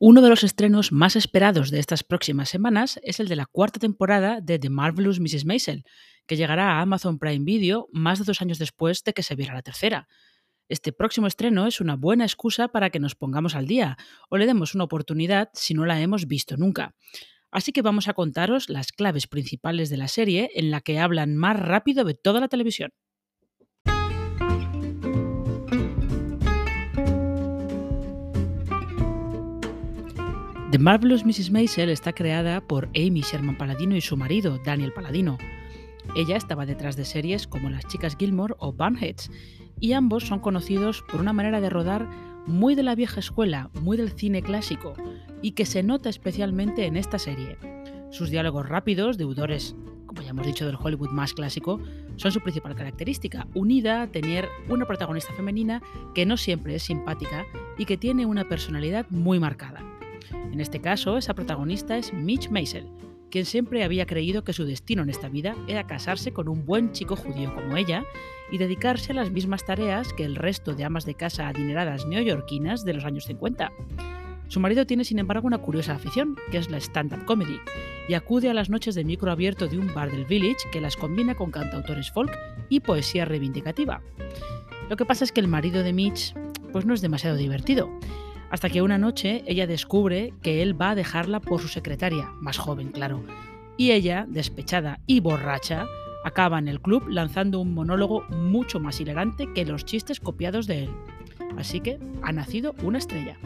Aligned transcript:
Uno 0.00 0.22
de 0.22 0.28
los 0.28 0.44
estrenos 0.44 0.92
más 0.92 1.16
esperados 1.16 1.72
de 1.72 1.80
estas 1.80 2.04
próximas 2.04 2.48
semanas 2.48 3.00
es 3.02 3.18
el 3.18 3.26
de 3.26 3.34
la 3.34 3.46
cuarta 3.46 3.80
temporada 3.80 4.40
de 4.40 4.60
The 4.60 4.70
Marvelous 4.70 5.18
Mrs. 5.18 5.44
Maisel, 5.44 5.84
que 6.24 6.36
llegará 6.36 6.70
a 6.70 6.82
Amazon 6.82 7.18
Prime 7.18 7.44
Video 7.44 7.88
más 7.92 8.20
de 8.20 8.24
dos 8.24 8.40
años 8.40 8.60
después 8.60 9.02
de 9.02 9.12
que 9.12 9.24
se 9.24 9.34
viera 9.34 9.54
la 9.54 9.62
tercera. 9.62 10.06
Este 10.68 10.92
próximo 10.92 11.26
estreno 11.26 11.66
es 11.66 11.80
una 11.80 11.96
buena 11.96 12.24
excusa 12.24 12.68
para 12.68 12.90
que 12.90 13.00
nos 13.00 13.16
pongamos 13.16 13.56
al 13.56 13.66
día 13.66 13.96
o 14.30 14.36
le 14.36 14.46
demos 14.46 14.76
una 14.76 14.84
oportunidad 14.84 15.48
si 15.52 15.74
no 15.74 15.84
la 15.84 16.00
hemos 16.00 16.28
visto 16.28 16.56
nunca. 16.56 16.94
Así 17.50 17.72
que 17.72 17.82
vamos 17.82 18.06
a 18.06 18.14
contaros 18.14 18.68
las 18.68 18.92
claves 18.92 19.26
principales 19.26 19.90
de 19.90 19.96
la 19.96 20.06
serie 20.06 20.52
en 20.54 20.70
la 20.70 20.80
que 20.80 21.00
hablan 21.00 21.36
más 21.36 21.58
rápido 21.58 22.04
de 22.04 22.14
toda 22.14 22.38
la 22.38 22.46
televisión. 22.46 22.92
The 30.70 30.78
Marvelous 30.78 31.24
Mrs. 31.24 31.50
Maisel 31.50 31.88
está 31.88 32.12
creada 32.12 32.60
por 32.60 32.90
Amy 32.94 33.22
Sherman 33.22 33.56
Paladino 33.56 33.96
y 33.96 34.02
su 34.02 34.18
marido, 34.18 34.58
Daniel 34.58 34.92
Paladino. 34.92 35.38
Ella 36.14 36.36
estaba 36.36 36.66
detrás 36.66 36.94
de 36.94 37.06
series 37.06 37.46
como 37.46 37.70
Las 37.70 37.86
Chicas 37.86 38.16
Gilmore 38.18 38.54
o 38.58 38.74
Bunheads, 38.74 39.30
y 39.80 39.94
ambos 39.94 40.26
son 40.26 40.40
conocidos 40.40 41.02
por 41.10 41.22
una 41.22 41.32
manera 41.32 41.62
de 41.62 41.70
rodar 41.70 42.06
muy 42.46 42.74
de 42.74 42.82
la 42.82 42.94
vieja 42.94 43.18
escuela, 43.18 43.70
muy 43.80 43.96
del 43.96 44.10
cine 44.10 44.42
clásico, 44.42 44.92
y 45.40 45.52
que 45.52 45.64
se 45.64 45.82
nota 45.82 46.10
especialmente 46.10 46.84
en 46.84 46.98
esta 46.98 47.18
serie. 47.18 47.56
Sus 48.10 48.28
diálogos 48.28 48.68
rápidos, 48.68 49.16
deudores, 49.16 49.74
como 50.04 50.20
ya 50.20 50.30
hemos 50.30 50.46
dicho, 50.46 50.66
del 50.66 50.76
Hollywood 50.78 51.12
más 51.12 51.32
clásico, 51.32 51.80
son 52.16 52.30
su 52.30 52.42
principal 52.42 52.74
característica, 52.74 53.46
unida 53.54 54.02
a 54.02 54.06
tener 54.08 54.46
una 54.68 54.84
protagonista 54.84 55.32
femenina 55.32 55.82
que 56.14 56.26
no 56.26 56.36
siempre 56.36 56.74
es 56.74 56.82
simpática 56.82 57.46
y 57.78 57.86
que 57.86 57.96
tiene 57.96 58.26
una 58.26 58.46
personalidad 58.50 59.06
muy 59.08 59.40
marcada. 59.40 59.77
En 60.32 60.60
este 60.60 60.80
caso, 60.80 61.16
esa 61.18 61.34
protagonista 61.34 61.96
es 61.96 62.12
Mitch 62.12 62.50
Maisel, 62.50 62.86
quien 63.30 63.44
siempre 63.44 63.84
había 63.84 64.06
creído 64.06 64.44
que 64.44 64.52
su 64.52 64.64
destino 64.64 65.02
en 65.02 65.10
esta 65.10 65.28
vida 65.28 65.54
era 65.66 65.86
casarse 65.86 66.32
con 66.32 66.48
un 66.48 66.64
buen 66.64 66.92
chico 66.92 67.16
judío 67.16 67.54
como 67.54 67.76
ella 67.76 68.04
y 68.50 68.58
dedicarse 68.58 69.12
a 69.12 69.16
las 69.16 69.30
mismas 69.30 69.64
tareas 69.64 70.12
que 70.12 70.24
el 70.24 70.36
resto 70.36 70.74
de 70.74 70.84
amas 70.84 71.04
de 71.04 71.14
casa 71.14 71.48
adineradas 71.48 72.06
neoyorquinas 72.06 72.84
de 72.84 72.94
los 72.94 73.04
años 73.04 73.24
50. 73.24 73.72
Su 74.48 74.60
marido 74.60 74.86
tiene 74.86 75.04
sin 75.04 75.18
embargo 75.18 75.46
una 75.46 75.58
curiosa 75.58 75.94
afición, 75.94 76.36
que 76.50 76.56
es 76.56 76.70
la 76.70 76.78
stand-up 76.78 77.26
comedy, 77.26 77.60
y 78.08 78.14
acude 78.14 78.48
a 78.48 78.54
las 78.54 78.70
noches 78.70 78.94
de 78.94 79.04
micro 79.04 79.30
abierto 79.30 79.66
de 79.66 79.78
un 79.78 79.92
bar 79.92 80.10
del 80.10 80.24
village 80.24 80.70
que 80.72 80.80
las 80.80 80.96
combina 80.96 81.34
con 81.34 81.50
cantautores 81.50 82.10
folk 82.10 82.34
y 82.70 82.80
poesía 82.80 83.26
reivindicativa. 83.26 84.00
Lo 84.88 84.96
que 84.96 85.04
pasa 85.04 85.24
es 85.24 85.32
que 85.32 85.40
el 85.40 85.48
marido 85.48 85.82
de 85.82 85.92
Mitch 85.92 86.34
pues 86.72 86.86
no 86.86 86.94
es 86.94 87.02
demasiado 87.02 87.36
divertido, 87.36 87.90
hasta 88.50 88.70
que 88.70 88.82
una 88.82 88.98
noche 88.98 89.42
ella 89.46 89.66
descubre 89.66 90.32
que 90.42 90.62
él 90.62 90.80
va 90.80 90.90
a 90.90 90.94
dejarla 90.94 91.40
por 91.40 91.60
su 91.60 91.68
secretaria, 91.68 92.30
más 92.40 92.58
joven, 92.58 92.90
claro. 92.90 93.22
Y 93.76 93.92
ella, 93.92 94.26
despechada 94.28 95.00
y 95.06 95.20
borracha, 95.20 95.86
acaba 96.24 96.58
en 96.58 96.68
el 96.68 96.80
club 96.80 97.08
lanzando 97.08 97.60
un 97.60 97.74
monólogo 97.74 98.22
mucho 98.30 98.80
más 98.80 99.00
hilarante 99.00 99.52
que 99.54 99.64
los 99.64 99.84
chistes 99.84 100.20
copiados 100.20 100.66
de 100.66 100.84
él. 100.84 100.90
Así 101.56 101.80
que 101.80 101.98
ha 102.22 102.32
nacido 102.32 102.74
una 102.82 102.98
estrella. 102.98 103.38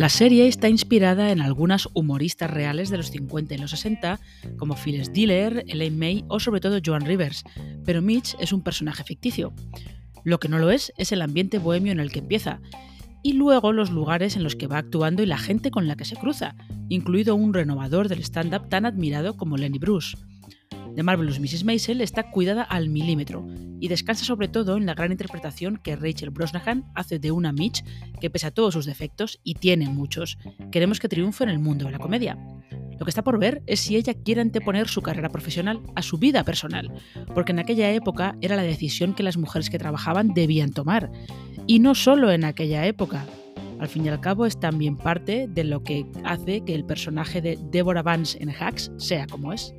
La 0.00 0.08
serie 0.08 0.48
está 0.48 0.70
inspirada 0.70 1.30
en 1.30 1.42
algunas 1.42 1.86
humoristas 1.92 2.50
reales 2.50 2.88
de 2.88 2.96
los 2.96 3.10
50 3.10 3.54
y 3.54 3.58
los 3.58 3.72
60, 3.72 4.18
como 4.56 4.74
Phyllis 4.74 5.12
Diller, 5.12 5.62
Elaine 5.68 5.98
May 5.98 6.24
o 6.28 6.40
sobre 6.40 6.60
todo 6.60 6.80
Joan 6.82 7.04
Rivers, 7.04 7.44
pero 7.84 8.00
Mitch 8.00 8.34
es 8.40 8.54
un 8.54 8.62
personaje 8.62 9.04
ficticio. 9.04 9.52
Lo 10.24 10.40
que 10.40 10.48
no 10.48 10.58
lo 10.58 10.70
es 10.70 10.90
es 10.96 11.12
el 11.12 11.20
ambiente 11.20 11.58
bohemio 11.58 11.92
en 11.92 12.00
el 12.00 12.10
que 12.10 12.20
empieza, 12.20 12.62
y 13.22 13.34
luego 13.34 13.74
los 13.74 13.90
lugares 13.90 14.36
en 14.36 14.42
los 14.42 14.56
que 14.56 14.68
va 14.68 14.78
actuando 14.78 15.22
y 15.22 15.26
la 15.26 15.36
gente 15.36 15.70
con 15.70 15.86
la 15.86 15.96
que 15.96 16.06
se 16.06 16.16
cruza, 16.16 16.54
incluido 16.88 17.34
un 17.34 17.52
renovador 17.52 18.08
del 18.08 18.20
stand-up 18.20 18.70
tan 18.70 18.86
admirado 18.86 19.36
como 19.36 19.58
Lenny 19.58 19.78
Bruce. 19.78 20.16
The 20.94 21.02
Marvelous 21.02 21.40
Mrs. 21.40 21.64
Maisel 21.64 22.00
está 22.00 22.30
cuidada 22.30 22.62
al 22.62 22.88
milímetro 22.88 23.46
y 23.80 23.88
descansa 23.88 24.24
sobre 24.24 24.48
todo 24.48 24.76
en 24.76 24.86
la 24.86 24.94
gran 24.94 25.12
interpretación 25.12 25.76
que 25.76 25.96
Rachel 25.96 26.30
Brosnahan 26.30 26.84
hace 26.94 27.18
de 27.18 27.30
una 27.30 27.52
Mitch 27.52 27.84
que 28.20 28.30
pese 28.30 28.48
a 28.48 28.50
todos 28.50 28.74
sus 28.74 28.86
defectos, 28.86 29.40
y 29.42 29.54
tiene 29.54 29.88
muchos, 29.88 30.38
queremos 30.70 31.00
que 31.00 31.08
triunfe 31.08 31.44
en 31.44 31.50
el 31.50 31.58
mundo 31.58 31.86
de 31.86 31.92
la 31.92 31.98
comedia. 31.98 32.38
Lo 32.98 33.06
que 33.06 33.10
está 33.10 33.24
por 33.24 33.38
ver 33.38 33.62
es 33.66 33.80
si 33.80 33.96
ella 33.96 34.12
quiere 34.12 34.42
anteponer 34.42 34.88
su 34.88 35.00
carrera 35.00 35.30
profesional 35.30 35.80
a 35.94 36.02
su 36.02 36.18
vida 36.18 36.44
personal, 36.44 36.92
porque 37.34 37.52
en 37.52 37.60
aquella 37.60 37.90
época 37.92 38.36
era 38.42 38.56
la 38.56 38.62
decisión 38.62 39.14
que 39.14 39.22
las 39.22 39.38
mujeres 39.38 39.70
que 39.70 39.78
trabajaban 39.78 40.34
debían 40.34 40.72
tomar. 40.72 41.10
Y 41.66 41.78
no 41.78 41.94
solo 41.94 42.30
en 42.30 42.44
aquella 42.44 42.86
época. 42.86 43.24
Al 43.78 43.88
fin 43.88 44.04
y 44.04 44.10
al 44.10 44.20
cabo 44.20 44.44
es 44.44 44.60
también 44.60 44.98
parte 44.98 45.46
de 45.48 45.64
lo 45.64 45.82
que 45.82 46.04
hace 46.24 46.62
que 46.62 46.74
el 46.74 46.84
personaje 46.84 47.40
de 47.40 47.58
Deborah 47.70 48.02
Vance 48.02 48.36
en 48.42 48.50
Hacks 48.50 48.92
sea 48.98 49.26
como 49.26 49.54
es. 49.54 49.72